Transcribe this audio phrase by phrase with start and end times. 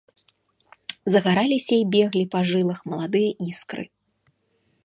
[1.15, 3.83] Загараліся і беглі па жылах маладыя іскры.